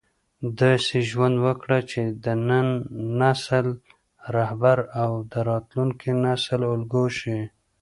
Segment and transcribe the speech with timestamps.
[0.59, 2.67] داسې ژوند وکړه چې د نن
[3.19, 3.67] نسل
[4.35, 7.39] رهبر او د راتلونکي نسل الګو شې.